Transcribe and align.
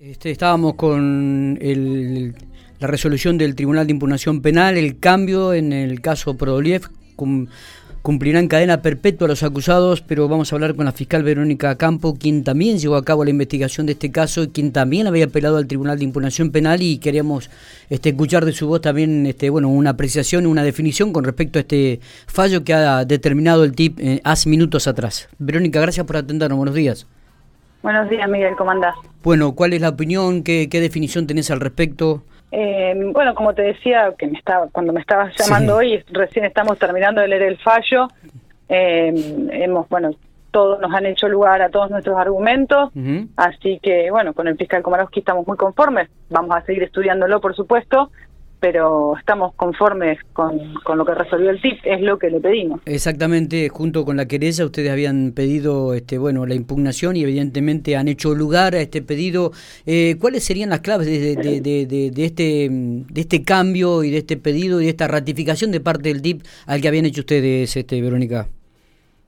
Este, 0.00 0.30
estábamos 0.30 0.74
con 0.74 1.58
la 1.58 2.86
resolución 2.86 3.36
del 3.36 3.56
Tribunal 3.56 3.84
de 3.84 3.94
Impugnación 3.94 4.42
Penal, 4.42 4.76
el 4.76 5.00
cambio 5.00 5.52
en 5.52 5.72
el 5.72 6.00
caso 6.00 6.36
Prodoliev, 6.36 6.82
cumplirán 8.02 8.46
cadena 8.46 8.80
perpetua 8.80 9.24
a 9.24 9.30
los 9.30 9.42
acusados, 9.42 10.00
pero 10.00 10.28
vamos 10.28 10.52
a 10.52 10.54
hablar 10.54 10.76
con 10.76 10.84
la 10.84 10.92
fiscal 10.92 11.24
Verónica 11.24 11.74
Campo, 11.74 12.16
quien 12.16 12.44
también 12.44 12.78
llevó 12.78 12.94
a 12.94 13.04
cabo 13.04 13.24
la 13.24 13.30
investigación 13.30 13.86
de 13.86 13.94
este 13.94 14.12
caso 14.12 14.44
y 14.44 14.48
quien 14.50 14.70
también 14.70 15.08
había 15.08 15.24
apelado 15.24 15.56
al 15.56 15.66
Tribunal 15.66 15.98
de 15.98 16.04
Impugnación 16.04 16.52
Penal 16.52 16.80
y 16.80 16.98
queríamos 16.98 17.50
este, 17.90 18.10
escuchar 18.10 18.44
de 18.44 18.52
su 18.52 18.68
voz 18.68 18.80
también 18.80 19.26
este, 19.26 19.50
bueno, 19.50 19.68
una 19.68 19.90
apreciación, 19.90 20.46
una 20.46 20.62
definición 20.62 21.12
con 21.12 21.24
respecto 21.24 21.58
a 21.58 21.62
este 21.62 21.98
fallo 22.28 22.62
que 22.62 22.72
ha 22.72 23.04
determinado 23.04 23.64
el 23.64 23.72
TIP 23.72 23.98
eh, 23.98 24.20
hace 24.22 24.48
minutos 24.48 24.86
atrás. 24.86 25.28
Verónica, 25.40 25.80
gracias 25.80 26.06
por 26.06 26.18
atendernos. 26.18 26.56
Buenos 26.56 26.76
días. 26.76 27.08
Buenos 27.82 28.10
días, 28.10 28.28
Miguel, 28.28 28.54
¿cómo 28.56 28.70
andás? 28.70 28.94
Bueno, 29.22 29.54
¿cuál 29.54 29.72
es 29.72 29.80
la 29.80 29.90
opinión? 29.90 30.42
¿Qué, 30.42 30.68
definición 30.70 31.26
tenés 31.26 31.50
al 31.50 31.60
respecto? 31.60 32.22
Eh, 32.50 32.94
bueno, 33.12 33.34
como 33.34 33.54
te 33.54 33.62
decía, 33.62 34.14
que 34.18 34.26
me 34.26 34.38
estaba, 34.38 34.68
cuando 34.68 34.92
me 34.92 35.00
estabas 35.00 35.34
llamando 35.36 35.76
hoy, 35.76 36.02
recién 36.10 36.44
estamos 36.44 36.78
terminando 36.78 37.20
de 37.20 37.28
leer 37.28 37.42
el 37.42 37.58
fallo. 37.58 38.08
Eh, 38.68 39.12
hemos, 39.52 39.88
bueno, 39.88 40.10
todos 40.50 40.80
nos 40.80 40.92
han 40.94 41.06
hecho 41.06 41.28
lugar 41.28 41.62
a 41.62 41.68
todos 41.68 41.90
nuestros 41.90 42.18
argumentos, 42.18 42.90
así 43.36 43.78
que, 43.82 44.10
bueno, 44.10 44.32
con 44.32 44.48
el 44.48 44.56
fiscal 44.56 44.82
Komarowski 44.82 45.20
estamos 45.20 45.46
muy 45.46 45.56
conformes. 45.56 46.08
Vamos 46.30 46.56
a 46.56 46.62
seguir 46.62 46.82
estudiándolo, 46.82 47.40
por 47.40 47.54
supuesto, 47.54 48.10
pero 48.60 49.16
estamos 49.16 49.54
conformes 49.54 50.18
con, 50.32 50.74
lo 50.96 51.04
que 51.04 51.14
resolvió 51.14 51.50
el 51.50 51.60
TIP, 51.60 51.78
es 51.84 52.00
lo 52.00 52.18
que 52.18 52.30
le 52.30 52.40
pedimos. 52.40 52.80
Exactamente, 52.86 53.68
junto 53.68 54.04
con 54.04 54.16
la 54.16 54.26
querella 54.26 54.64
ustedes 54.64 54.90
habían 54.90 55.32
pedido 55.32 55.94
este 55.94 56.18
bueno 56.18 56.46
la 56.46 56.54
impugnación 56.54 57.16
y 57.16 57.22
evidentemente 57.22 57.96
han 57.96 58.08
hecho 58.08 58.34
lugar 58.34 58.74
a 58.74 58.80
este 58.80 59.02
pedido. 59.02 59.52
Eh, 59.86 60.16
¿Cuáles 60.20 60.44
serían 60.44 60.70
las 60.70 60.80
claves 60.80 61.06
de, 61.06 61.36
de, 61.36 62.24
este, 62.24 62.68
de 62.70 63.20
este 63.20 63.44
cambio 63.44 64.02
y 64.02 64.10
de 64.10 64.18
este 64.18 64.36
pedido 64.36 64.80
y 64.80 64.84
de 64.84 64.90
esta 64.90 65.08
ratificación 65.08 65.70
de 65.70 65.80
parte 65.80 66.08
del 66.08 66.22
TIP 66.22 66.42
al 66.66 66.80
que 66.80 66.88
habían 66.88 67.06
hecho 67.06 67.20
ustedes, 67.20 67.76
este 67.76 68.02
Verónica? 68.02 68.48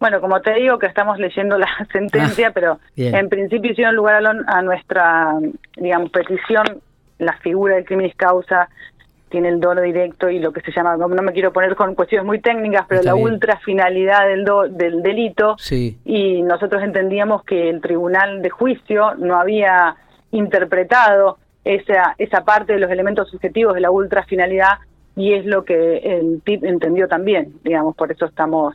Bueno, 0.00 0.20
como 0.20 0.40
te 0.40 0.54
digo 0.54 0.80
que 0.80 0.86
estamos 0.86 1.18
leyendo 1.18 1.56
la 1.58 1.68
sentencia, 1.92 2.48
ah, 2.48 2.52
pero 2.52 2.80
en 2.96 3.28
principio 3.28 3.70
hicieron 3.70 3.94
lugar 3.94 4.24
a, 4.26 4.58
a 4.58 4.62
nuestra, 4.62 5.34
digamos, 5.76 6.10
petición 6.10 6.82
la 7.22 7.36
figura 7.38 7.76
del 7.76 7.84
crimen 7.84 8.12
causa 8.16 8.68
tiene 9.32 9.48
el 9.48 9.58
dolo 9.60 9.80
directo 9.80 10.28
y 10.28 10.38
lo 10.38 10.52
que 10.52 10.60
se 10.60 10.70
llama, 10.70 10.96
no, 10.96 11.08
me 11.08 11.32
quiero 11.32 11.52
poner 11.52 11.74
con 11.74 11.94
cuestiones 11.94 12.26
muy 12.26 12.40
técnicas, 12.40 12.84
pero 12.86 13.02
la 13.02 13.14
ultra 13.14 13.58
finalidad 13.64 14.28
del, 14.28 14.44
del 14.76 15.02
delito. 15.02 15.56
Y 16.04 16.42
nosotros 16.42 16.82
entendíamos 16.82 17.42
que 17.42 17.70
el 17.70 17.80
tribunal 17.80 18.42
de 18.42 18.50
juicio 18.50 19.14
no 19.16 19.40
había 19.40 19.96
interpretado 20.30 21.38
esa, 21.64 22.14
esa 22.18 22.44
parte 22.44 22.74
de 22.74 22.78
los 22.78 22.90
elementos 22.90 23.30
subjetivos 23.30 23.74
de 23.74 23.80
la 23.80 23.90
ultra 23.90 24.22
finalidad 24.24 24.78
y 25.16 25.32
es 25.32 25.46
lo 25.46 25.64
que 25.64 25.98
el 25.98 26.42
TIP 26.44 26.64
entendió 26.64 27.08
también, 27.08 27.54
digamos, 27.64 27.96
por 27.96 28.12
eso 28.12 28.26
estamos, 28.26 28.74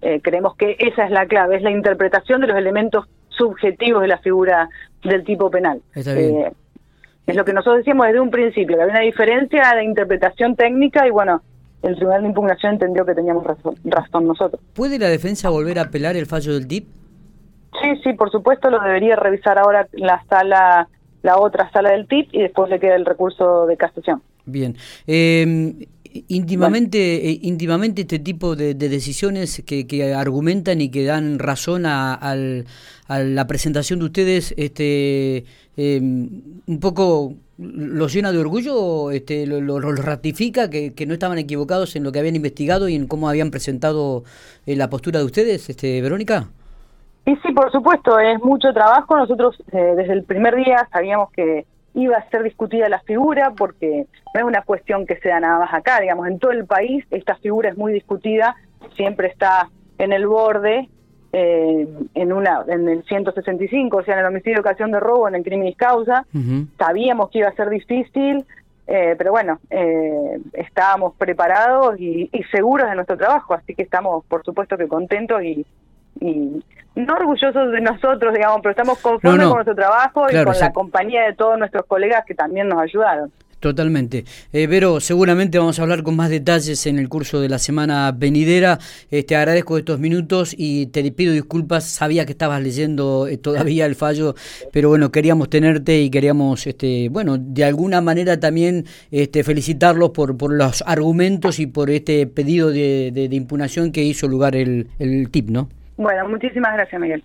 eh, 0.00 0.20
creemos 0.22 0.56
que 0.56 0.76
esa 0.78 1.04
es 1.04 1.10
la 1.10 1.26
clave, 1.26 1.56
es 1.56 1.62
la 1.62 1.70
interpretación 1.70 2.40
de 2.40 2.46
los 2.46 2.56
elementos 2.56 3.06
subjetivos 3.28 4.00
de 4.00 4.08
la 4.08 4.18
figura 4.18 4.70
del 5.04 5.22
tipo 5.24 5.50
penal. 5.50 5.82
Está 5.94 6.14
bien. 6.14 6.36
Eh, 6.36 6.52
es 7.32 7.36
lo 7.36 7.44
que 7.44 7.52
nosotros 7.52 7.78
decíamos 7.78 8.06
desde 8.06 8.20
un 8.20 8.30
principio, 8.30 8.76
que 8.76 8.82
había 8.82 8.94
una 8.94 9.02
diferencia 9.02 9.74
de 9.74 9.84
interpretación 9.84 10.56
técnica 10.56 11.06
y 11.06 11.10
bueno, 11.10 11.42
el 11.82 11.94
Tribunal 11.94 12.22
de 12.22 12.28
Impugnación 12.28 12.72
entendió 12.72 13.04
que 13.04 13.14
teníamos 13.14 13.44
razón, 13.44 14.26
nosotros. 14.26 14.60
¿Puede 14.74 14.98
la 14.98 15.08
defensa 15.08 15.50
volver 15.50 15.78
a 15.78 15.82
apelar 15.82 16.16
el 16.16 16.26
fallo 16.26 16.54
del 16.54 16.66
DIP? 16.66 16.88
Sí, 17.82 18.00
sí, 18.02 18.12
por 18.14 18.30
supuesto, 18.30 18.70
lo 18.70 18.80
debería 18.80 19.14
revisar 19.14 19.58
ahora 19.58 19.86
la 19.92 20.24
sala, 20.28 20.88
la 21.22 21.38
otra 21.38 21.70
sala 21.70 21.90
del 21.90 22.08
TIP 22.08 22.30
y 22.32 22.42
después 22.42 22.70
le 22.70 22.80
queda 22.80 22.96
el 22.96 23.04
recurso 23.04 23.66
de 23.66 23.76
casación. 23.76 24.22
Bien. 24.46 24.76
Eh, 25.06 25.86
íntimamente, 26.28 27.28
eh, 27.28 27.38
íntimamente 27.42 28.02
este 28.02 28.18
tipo 28.18 28.56
de, 28.56 28.74
decisiones 28.74 29.62
que, 29.66 29.86
que, 29.86 30.14
argumentan 30.14 30.80
y 30.80 30.90
que 30.90 31.04
dan 31.04 31.38
razón 31.38 31.86
a, 31.86 32.14
a, 32.14 32.34
la 33.18 33.46
presentación 33.46 33.98
de 34.00 34.04
ustedes, 34.04 34.54
este, 34.56 35.44
em, 35.76 36.42
un 36.66 36.80
poco 36.80 37.34
los 37.58 38.12
llena 38.12 38.30
de 38.32 38.38
orgullo, 38.38 39.10
este, 39.10 39.46
lo, 39.46 39.80
ratifica 39.80 40.70
que, 40.70 40.94
que, 40.94 41.06
no 41.06 41.14
estaban 41.14 41.38
equivocados 41.38 41.96
en 41.96 42.04
lo 42.04 42.12
que 42.12 42.20
habían 42.20 42.36
investigado 42.36 42.88
y 42.88 42.94
en 42.94 43.08
cómo 43.08 43.28
habían 43.28 43.50
presentado 43.50 44.24
eh, 44.66 44.76
la 44.76 44.88
postura 44.90 45.18
de 45.18 45.24
ustedes, 45.24 45.68
este, 45.68 46.00
Verónica. 46.00 46.48
Y 47.26 47.36
sí, 47.36 47.52
por 47.52 47.70
supuesto, 47.70 48.18
es 48.18 48.42
mucho 48.42 48.72
trabajo. 48.72 49.16
Nosotros 49.16 49.56
eh, 49.72 49.94
desde 49.96 50.14
el 50.14 50.24
primer 50.24 50.54
día 50.56 50.88
sabíamos 50.90 51.30
que 51.32 51.66
iba 51.98 52.16
a 52.16 52.30
ser 52.30 52.42
discutida 52.42 52.88
la 52.88 53.00
figura 53.00 53.52
porque 53.56 54.06
no 54.34 54.40
es 54.40 54.44
una 54.44 54.62
cuestión 54.62 55.06
que 55.06 55.16
sea 55.16 55.40
nada 55.40 55.58
más 55.58 55.74
acá, 55.74 56.00
digamos, 56.00 56.28
en 56.28 56.38
todo 56.38 56.52
el 56.52 56.64
país 56.64 57.04
esta 57.10 57.36
figura 57.36 57.70
es 57.70 57.76
muy 57.76 57.92
discutida, 57.92 58.56
siempre 58.94 59.28
está 59.28 59.68
en 59.98 60.12
el 60.12 60.26
borde, 60.26 60.88
eh, 61.32 61.88
en 62.14 62.32
una 62.32 62.64
en 62.68 62.88
el 62.88 63.04
165, 63.04 63.96
o 63.96 64.02
sea, 64.02 64.14
en 64.14 64.20
el 64.20 64.26
homicidio 64.26 64.60
ocasión 64.60 64.92
de 64.92 65.00
robo, 65.00 65.28
en 65.28 65.34
el 65.34 65.42
crimen 65.42 65.72
causa, 65.72 66.24
sabíamos 66.78 67.30
que 67.30 67.40
iba 67.40 67.48
a 67.48 67.54
ser 67.54 67.68
difícil, 67.68 68.44
eh, 68.86 69.14
pero 69.18 69.32
bueno, 69.32 69.58
eh, 69.68 70.38
estábamos 70.54 71.14
preparados 71.16 72.00
y, 72.00 72.30
y, 72.32 72.42
seguros 72.44 72.88
de 72.88 72.94
nuestro 72.94 73.18
trabajo, 73.18 73.52
así 73.52 73.74
que 73.74 73.82
estamos, 73.82 74.24
por 74.24 74.42
supuesto, 74.44 74.78
que 74.78 74.88
contentos 74.88 75.42
y, 75.42 75.66
y 76.20 76.62
no 76.94 77.14
orgullosos 77.14 77.70
de 77.70 77.80
nosotros, 77.80 78.34
digamos, 78.34 78.60
pero 78.62 78.70
estamos 78.70 78.98
conformes 78.98 79.46
con 79.46 79.54
nuestro 79.54 79.74
trabajo 79.74 80.26
y 80.30 80.44
con 80.44 80.58
la 80.58 80.72
compañía 80.72 81.22
de 81.26 81.34
todos 81.34 81.58
nuestros 81.58 81.86
colegas 81.86 82.24
que 82.26 82.34
también 82.34 82.68
nos 82.68 82.80
ayudaron. 82.80 83.30
Totalmente. 83.60 84.24
Eh, 84.52 84.68
Vero, 84.68 85.00
seguramente 85.00 85.58
vamos 85.58 85.78
a 85.78 85.82
hablar 85.82 86.04
con 86.04 86.14
más 86.14 86.30
detalles 86.30 86.86
en 86.86 86.98
el 86.98 87.08
curso 87.08 87.40
de 87.40 87.48
la 87.48 87.58
semana 87.58 88.12
venidera. 88.12 88.78
Eh, 89.10 89.24
te 89.24 89.34
agradezco 89.34 89.76
estos 89.76 89.98
minutos 89.98 90.54
y 90.56 90.86
te 90.86 91.10
pido 91.10 91.32
disculpas. 91.32 91.84
Sabía 91.84 92.24
que 92.24 92.32
estabas 92.32 92.62
leyendo 92.62 93.26
eh, 93.26 93.36
todavía 93.36 93.86
el 93.86 93.96
fallo, 93.96 94.36
pero 94.72 94.90
bueno, 94.90 95.10
queríamos 95.10 95.50
tenerte 95.50 96.00
y 96.00 96.08
queríamos, 96.10 96.68
este, 96.68 97.08
bueno, 97.08 97.36
de 97.36 97.64
alguna 97.64 98.00
manera 98.00 98.38
también 98.38 98.86
este, 99.10 99.42
felicitarlos 99.42 100.10
por, 100.10 100.36
por 100.36 100.52
los 100.52 100.84
argumentos 100.86 101.58
y 101.58 101.66
por 101.66 101.90
este 101.90 102.28
pedido 102.28 102.70
de, 102.70 103.10
de, 103.12 103.34
impugnación 103.34 103.90
que 103.90 104.04
hizo 104.04 104.28
lugar 104.28 104.54
el, 104.54 104.88
el 105.00 105.30
TIP, 105.30 105.50
¿no? 105.50 105.68
Bueno, 105.98 106.28
muchísimas 106.28 106.74
gracias, 106.74 107.00
Miguel. 107.00 107.16